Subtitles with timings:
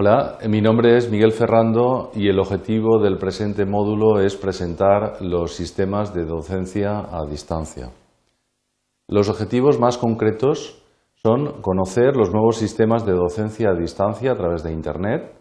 [0.00, 5.54] Hola, mi nombre es Miguel Ferrando y el objetivo del presente módulo es presentar los
[5.54, 7.90] sistemas de docencia a distancia.
[9.08, 10.84] Los objetivos más concretos
[11.14, 15.34] son conocer los nuevos sistemas de docencia a distancia a través de Internet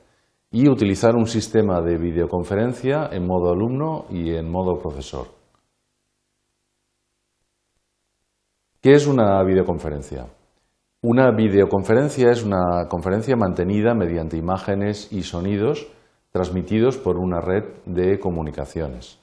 [0.50, 5.28] y utilizar un sistema de videoconferencia en modo alumno y en modo profesor.
[8.82, 10.26] ¿Qué es una videoconferencia?
[11.04, 15.86] Una videoconferencia es una conferencia mantenida mediante imágenes y sonidos
[16.32, 19.20] transmitidos por una red de comunicaciones.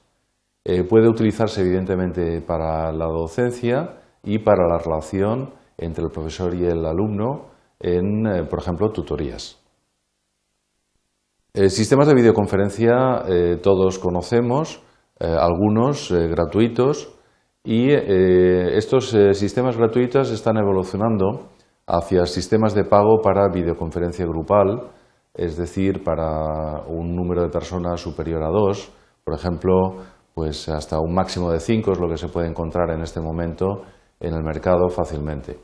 [0.65, 6.65] Eh, puede utilizarse evidentemente para la docencia y para la relación entre el profesor y
[6.65, 7.47] el alumno
[7.81, 9.61] en, eh, por ejemplo, tutorías.
[11.55, 13.25] Eh, sistemas de videoconferencia
[13.63, 14.81] todos conocemos,
[15.21, 17.17] algunos gratuitos,
[17.63, 21.54] y estos sistemas gratuitos están evolucionando
[21.87, 24.91] hacia sistemas de pago para videoconferencia grupal,
[25.35, 28.93] es decir, para un número de personas superior a dos,
[29.25, 29.97] por ejemplo,
[30.35, 33.83] pues hasta un máximo de cinco es lo que se puede encontrar en este momento
[34.21, 35.59] en el mercado fácilmente.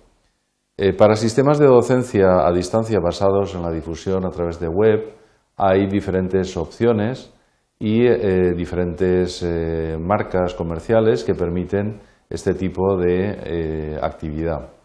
[0.77, 5.15] Eh, para sistemas de docencia a distancia basados en la difusión a través de web
[5.57, 7.35] hay diferentes opciones
[7.79, 14.80] y eh, diferentes eh, marcas comerciales que permiten este tipo de actividad.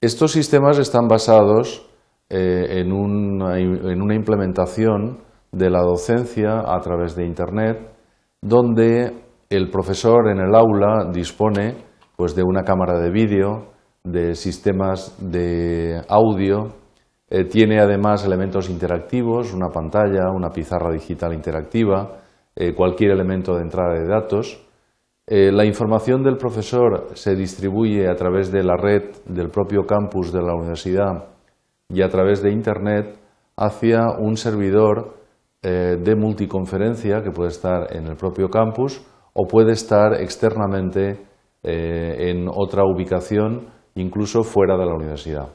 [0.00, 1.84] Estos sistemas están basados
[2.30, 5.18] eh, en, una, implementación
[5.50, 7.80] de la docencia a través de Internet,
[8.40, 9.12] donde
[9.50, 11.78] el profesor en el aula dispone
[12.14, 13.72] pues, de una cámara de vídeo,
[14.04, 16.76] de sistemas de audio,
[17.28, 22.20] eh, tiene además elementos interactivos, una pantalla, una pizarra digital interactiva,
[22.54, 24.64] eh, cualquier elemento de entrada de datos,
[25.30, 30.32] eh, la información del profesor se distribuye a través de la red del propio campus
[30.32, 31.26] de la universidad
[31.90, 33.18] y a través de Internet
[33.54, 35.18] hacia un servidor
[35.62, 39.04] eh, de multiconferencia que puede estar en el propio campus
[39.34, 41.26] o puede estar externamente
[41.62, 43.66] eh, en otra ubicación,
[43.96, 45.48] incluso fuera de la universidad.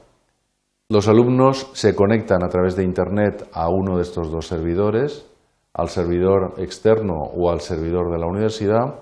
[0.88, 5.28] Los alumnos se conectan a través de Internet a uno de estos dos servidores,
[5.72, 9.00] al servidor externo o al servidor de la universidad,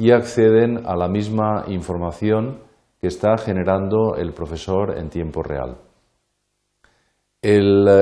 [0.00, 2.60] y acceden a la misma información
[2.98, 5.76] que está generando el profesor en tiempo real.
[7.42, 7.60] Eh,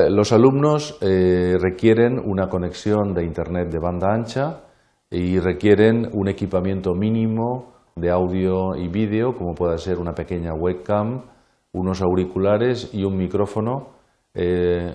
[0.09, 4.61] los alumnos eh, requieren una conexión de Internet de banda ancha
[5.11, 11.25] y requieren un equipamiento mínimo de audio y vídeo, como puede ser una pequeña webcam,
[11.73, 13.89] unos auriculares y un micrófono,
[14.35, 14.95] eh,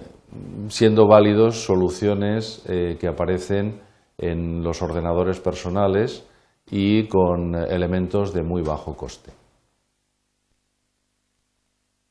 [0.69, 3.81] siendo válidos soluciones que aparecen
[4.17, 6.27] en los ordenadores personales
[6.69, 9.31] y con elementos de muy bajo coste.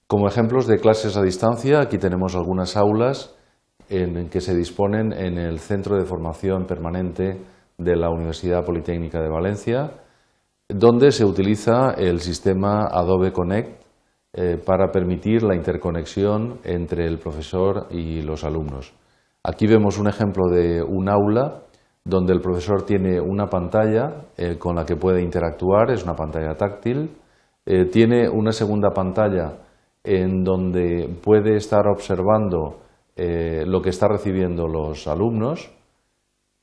[0.06, 3.34] Como ejemplos de clases a distancia, aquí tenemos algunas aulas
[3.88, 7.40] en que se disponen en el Centro de Formación Permanente
[7.78, 9.92] de la Universidad Politécnica de Valencia,
[10.68, 13.82] donde se utiliza el sistema Adobe Connect
[14.34, 18.94] eh, para permitir la interconexión entre el profesor y los alumnos.
[19.44, 21.62] Aquí vemos un ejemplo de un aula
[22.04, 26.54] donde el profesor tiene una pantalla eh, con la que puede interactuar, es una pantalla
[26.54, 27.10] táctil,
[27.64, 29.58] eh, tiene una segunda pantalla
[30.02, 32.80] en donde puede estar observando
[33.14, 35.70] eh, lo que están recibiendo los alumnos.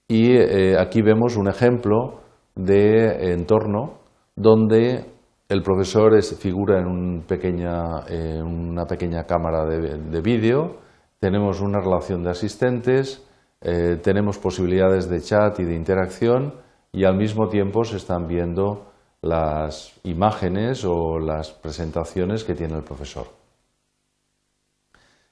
[0.09, 0.35] Y
[0.75, 2.21] aquí vemos un ejemplo
[2.55, 3.99] de entorno
[4.35, 5.05] donde
[5.47, 10.77] el profesor figura en, una pequeña cámara de vídeo,
[11.19, 13.28] tenemos una relación de asistentes,
[13.61, 16.53] eh, tenemos posibilidades de chat y de interacción
[16.91, 22.83] y al mismo tiempo se están viendo las imágenes o las presentaciones que tiene el
[22.83, 23.27] profesor.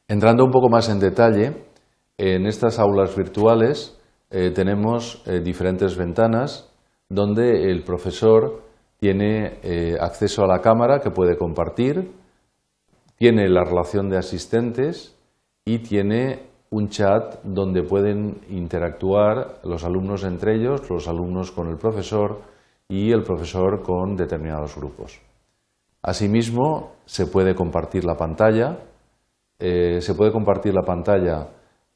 [0.08, 1.66] Entrando un poco más en detalle,
[2.18, 3.98] en estas aulas virtuales
[4.30, 6.70] eh, tenemos eh, diferentes ventanas
[7.09, 8.64] donde el profesor
[9.00, 9.59] tiene
[10.02, 12.12] acceso a la cámara que puede compartir,
[13.16, 15.16] tiene la relación de asistentes
[15.64, 21.78] y tiene un chat donde pueden interactuar los alumnos entre ellos, los alumnos con el
[21.78, 22.41] profesor
[22.90, 25.22] y el profesor con determinados grupos.
[26.02, 28.78] Asimismo, se puede compartir la pantalla,
[29.59, 31.49] eh, se puede compartir la pantalla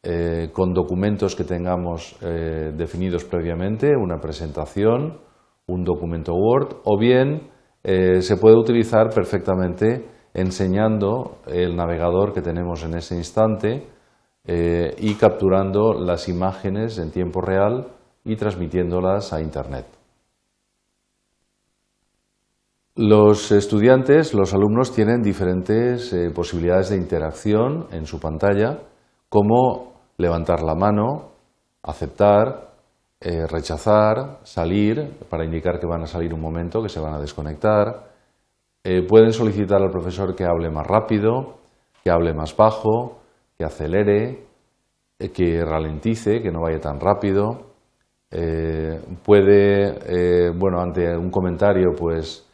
[0.03, 5.19] eh, con documentos que tengamos eh, definidos previamente, una presentación,
[5.67, 7.49] un documento Word, o bien
[7.83, 13.87] se puede utilizar perfectamente enseñando el navegador que tenemos en ese instante,
[14.43, 17.89] eh, y capturando las imágenes en tiempo real
[18.23, 19.85] y transmitiéndolas a Internet.
[22.95, 28.79] Los estudiantes, los alumnos, tienen diferentes eh, posibilidades de interacción en su pantalla
[29.29, 31.29] como levantar la mano,
[31.83, 32.71] aceptar,
[33.19, 37.19] eh, rechazar, salir, para indicar que van a salir un momento, que se van a
[37.19, 38.09] desconectar.
[39.07, 41.59] Pueden solicitar al profesor que hable más rápido,
[42.03, 43.20] que hable más bajo,
[43.61, 44.47] que acelere,
[45.19, 47.69] eh, que ralentice, que no vaya tan rápido.
[49.23, 52.47] puede, bueno, ante un comentario, pues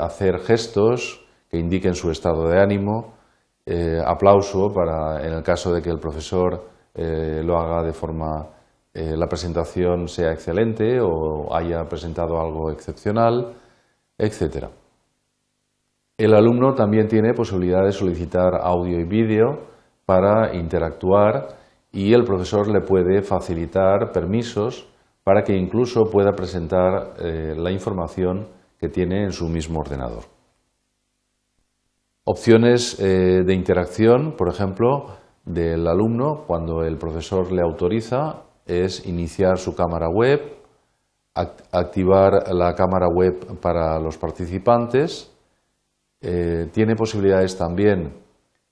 [0.00, 3.14] hacer gestos que indiquen su estado de ánimo.
[4.06, 8.56] aplauso para, en el caso de que el profesor lo haga de forma
[8.98, 13.52] eh, la presentación sea excelente o haya presentado algo excepcional,
[14.16, 14.68] etc.
[16.16, 19.66] El alumno también tiene posibilidad de solicitar audio y vídeo
[20.06, 21.48] para interactuar
[21.92, 24.88] y el profesor le puede facilitar permisos
[25.24, 28.46] para que incluso pueda presentar eh, la información
[28.78, 30.22] que tiene en su mismo ordenador.
[32.24, 39.58] Opciones eh, de interacción, por ejemplo, del alumno cuando el profesor le autoriza es iniciar
[39.58, 40.40] su cámara web,
[41.34, 45.32] activar la cámara web para los participantes.
[46.20, 48.12] Eh, tiene posibilidades también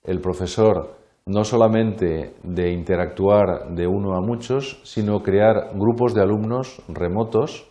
[0.03, 6.83] el profesor no solamente de interactuar de uno a muchos, sino crear grupos de alumnos
[6.89, 7.71] remotos,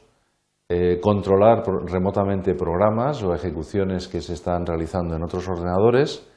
[0.69, 6.27] eh, controlar remotamente programas o ejecuciones que se están realizando en otros ordenadores.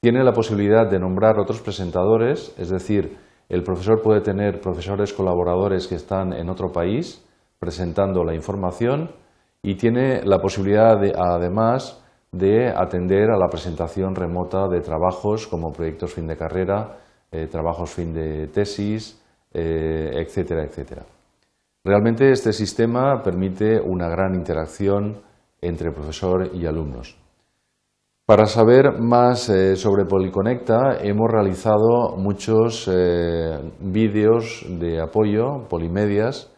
[0.00, 3.18] Tiene la posibilidad de nombrar otros presentadores, es decir,
[3.48, 7.26] el profesor puede tener profesores colaboradores que están en otro país
[7.58, 9.10] presentando la información
[9.60, 12.00] y tiene la posibilidad, además,
[12.32, 16.96] de atender a la presentación remota de trabajos como proyectos fin de carrera,
[17.30, 19.20] eh, trabajos fin de tesis,
[19.52, 21.02] eh, etcétera, etcétera.
[21.84, 25.22] Realmente este sistema permite una gran interacción
[25.60, 27.16] entre profesor y alumnos.
[28.26, 36.52] Para saber más eh, sobre Policonecta hemos realizado muchos eh, vídeos de apoyo, polimedias,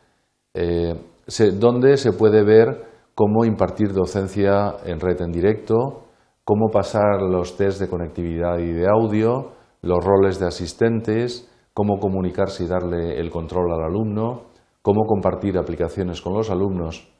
[1.59, 6.05] donde se puede ver cómo impartir docencia en red en directo,
[6.45, 12.65] cómo pasar los test de conectividad y de audio, los roles de asistentes, cómo comunicarse
[12.65, 14.45] y darle el control al alumno,
[14.83, 17.13] cómo compartir aplicaciones con los alumnos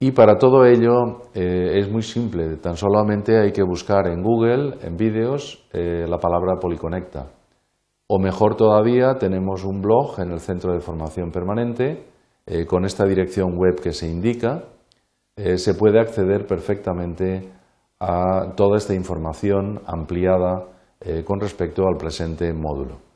[0.00, 4.76] y para todo ello eh, es muy simple, tan solamente hay que buscar en Google,
[4.82, 7.32] en vídeos, eh, la palabra Policonecta.
[8.06, 12.06] O mejor todavía, tenemos un blog en el Centro de Formación Permanente
[12.46, 14.66] eh, con esta dirección web que se indica.
[15.56, 17.48] Se puede acceder perfectamente
[18.00, 20.66] a toda esta información ampliada
[21.24, 23.08] con respecto al presente módulo.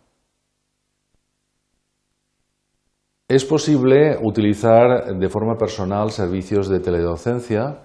[3.32, 7.78] Es posible utilizar de forma personal servicios de teledocencia.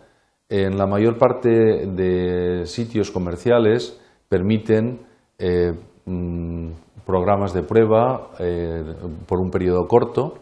[0.49, 3.97] En la mayor parte de sitios comerciales
[4.27, 5.05] permiten
[5.39, 5.71] eh,
[6.05, 6.71] mm,
[7.05, 8.83] programas de prueba eh,
[9.25, 10.33] por un periodo corto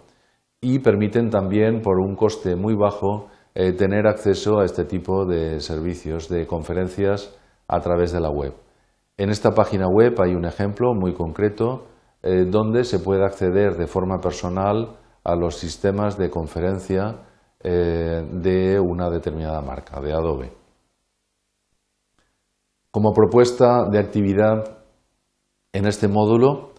[0.60, 3.28] y permiten también, por un coste muy bajo,
[3.58, 7.34] eh, tener acceso a este tipo de servicios de conferencias
[7.70, 8.54] a través de la web.
[9.16, 11.86] En esta página web hay un ejemplo muy concreto
[12.22, 17.22] eh, donde se puede acceder de forma personal a los sistemas de conferencia
[17.64, 20.52] eh, de una determinada marca, de Adobe.
[22.92, 24.80] Como propuesta de actividad
[25.72, 26.74] en este módulo,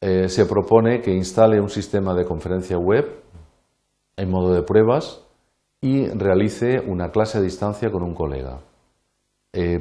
[0.00, 3.22] se propone que instale un sistema de conferencia web
[4.16, 5.22] en modo de pruebas
[5.80, 8.60] y realice una clase a distancia con un colega.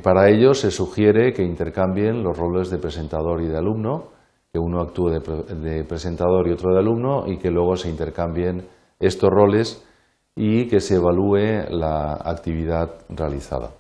[0.02, 4.20] para ello se sugiere que intercambien los roles de presentador y de alumno
[4.52, 8.68] que uno actúe de, presentador y otro de alumno y que luego se intercambien
[9.00, 9.86] estos roles
[10.36, 13.72] y que se evalúe la actividad realizada.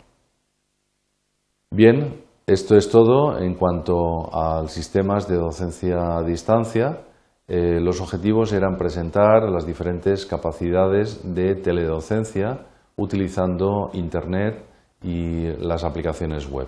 [1.71, 7.01] Bien, esto es todo en cuanto a sistemas de docencia a distancia.
[7.51, 14.63] Eh, los objetivos eran presentar las diferentes capacidades de teledocencia utilizando Internet
[15.01, 16.67] y las aplicaciones web.